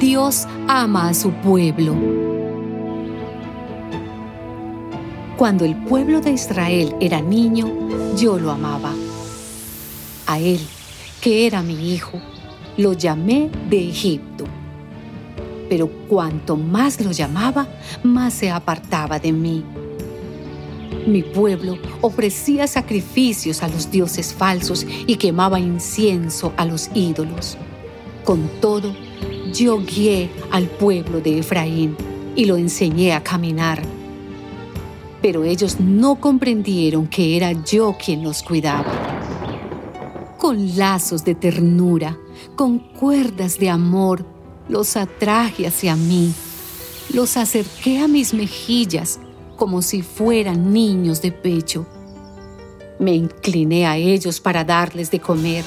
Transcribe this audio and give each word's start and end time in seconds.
Dios 0.00 0.46
ama 0.66 1.10
a 1.10 1.14
su 1.14 1.30
pueblo. 1.30 1.94
Cuando 5.36 5.66
el 5.66 5.76
pueblo 5.76 6.22
de 6.22 6.30
Israel 6.30 6.96
era 7.00 7.20
niño, 7.20 7.68
yo 8.16 8.38
lo 8.38 8.50
amaba. 8.50 8.94
A 10.26 10.38
él, 10.38 10.58
que 11.20 11.46
era 11.46 11.60
mi 11.60 11.92
hijo, 11.92 12.18
lo 12.78 12.94
llamé 12.94 13.50
de 13.68 13.90
Egipto. 13.90 14.46
Pero 15.68 15.90
cuanto 16.08 16.56
más 16.56 16.98
lo 17.02 17.10
llamaba, 17.12 17.68
más 18.02 18.32
se 18.32 18.50
apartaba 18.50 19.18
de 19.18 19.32
mí. 19.32 19.62
Mi 21.06 21.22
pueblo 21.22 21.76
ofrecía 22.00 22.66
sacrificios 22.66 23.62
a 23.62 23.68
los 23.68 23.90
dioses 23.90 24.32
falsos 24.32 24.86
y 25.06 25.16
quemaba 25.16 25.60
incienso 25.60 26.54
a 26.56 26.64
los 26.64 26.88
ídolos. 26.94 27.58
Con 28.24 28.48
todo, 28.60 28.94
yo 29.52 29.78
guié 29.78 30.30
al 30.50 30.66
pueblo 30.66 31.20
de 31.20 31.38
Efraín 31.38 31.96
y 32.36 32.44
lo 32.44 32.56
enseñé 32.56 33.12
a 33.12 33.22
caminar. 33.22 33.82
Pero 35.22 35.44
ellos 35.44 35.80
no 35.80 36.16
comprendieron 36.16 37.06
que 37.06 37.36
era 37.36 37.52
yo 37.52 37.96
quien 38.02 38.22
los 38.22 38.42
cuidaba. 38.42 38.92
Con 40.38 40.76
lazos 40.76 41.24
de 41.24 41.34
ternura, 41.34 42.16
con 42.56 42.78
cuerdas 42.78 43.58
de 43.58 43.68
amor, 43.68 44.24
los 44.68 44.96
atraje 44.96 45.66
hacia 45.66 45.96
mí. 45.96 46.32
Los 47.12 47.36
acerqué 47.36 47.98
a 47.98 48.08
mis 48.08 48.32
mejillas 48.32 49.18
como 49.56 49.82
si 49.82 50.00
fueran 50.02 50.72
niños 50.72 51.20
de 51.20 51.32
pecho. 51.32 51.86
Me 52.98 53.14
incliné 53.14 53.86
a 53.86 53.96
ellos 53.96 54.40
para 54.40 54.64
darles 54.64 55.10
de 55.10 55.20
comer, 55.20 55.64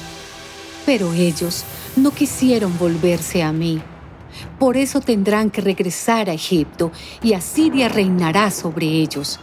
pero 0.86 1.12
ellos 1.12 1.64
no 1.96 2.10
quisieron 2.10 2.76
volverse 2.78 3.42
a 3.42 3.52
mí. 3.52 3.80
Por 4.58 4.76
eso 4.76 5.00
tendrán 5.00 5.50
que 5.50 5.60
regresar 5.60 6.28
a 6.28 6.32
Egipto 6.34 6.90
y 7.22 7.34
Asiria 7.34 7.88
reinará 7.88 8.50
sobre 8.50 8.86
ellos. 8.86 9.38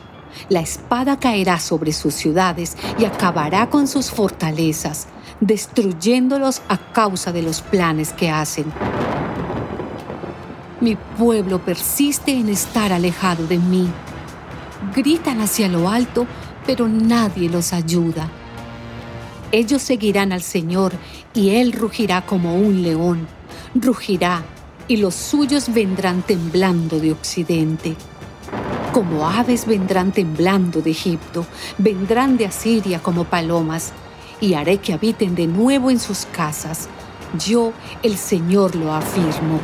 La 0.49 0.61
espada 0.61 1.19
caerá 1.19 1.59
sobre 1.59 1.93
sus 1.93 2.13
ciudades 2.13 2.77
y 2.97 3.05
acabará 3.05 3.69
con 3.69 3.87
sus 3.87 4.11
fortalezas, 4.11 5.07
destruyéndolos 5.39 6.61
a 6.67 6.77
causa 6.77 7.31
de 7.31 7.41
los 7.41 7.61
planes 7.61 8.13
que 8.13 8.29
hacen. 8.29 8.65
Mi 10.79 10.95
pueblo 11.17 11.59
persiste 11.59 12.31
en 12.31 12.49
estar 12.49 12.91
alejado 12.91 13.45
de 13.47 13.59
mí 13.59 13.89
gritan 14.95 15.41
hacia 15.41 15.67
lo 15.67 15.89
alto, 15.89 16.25
pero 16.65 16.87
nadie 16.87 17.49
los 17.49 17.73
ayuda. 17.73 18.29
Ellos 19.51 19.81
seguirán 19.81 20.31
al 20.31 20.41
Señor 20.41 20.93
y 21.33 21.49
Él 21.51 21.73
rugirá 21.73 22.25
como 22.25 22.55
un 22.55 22.81
león, 22.81 23.27
rugirá 23.75 24.43
y 24.87 24.97
los 24.97 25.15
suyos 25.15 25.73
vendrán 25.73 26.21
temblando 26.21 26.99
de 26.99 27.11
occidente. 27.11 27.95
Como 28.93 29.29
aves 29.29 29.65
vendrán 29.65 30.11
temblando 30.11 30.81
de 30.81 30.91
Egipto, 30.91 31.45
vendrán 31.77 32.35
de 32.35 32.45
Asiria 32.45 32.99
como 33.01 33.23
palomas, 33.23 33.93
y 34.41 34.55
haré 34.55 34.79
que 34.79 34.91
habiten 34.91 35.35
de 35.35 35.47
nuevo 35.47 35.91
en 35.91 35.99
sus 35.99 36.25
casas. 36.25 36.89
Yo, 37.39 37.71
el 38.03 38.17
Señor, 38.17 38.75
lo 38.75 38.91
afirmo. 38.91 39.59